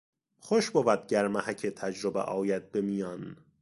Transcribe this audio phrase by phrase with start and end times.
[0.39, 3.37] خوش بود گر محک تجربه آید به میان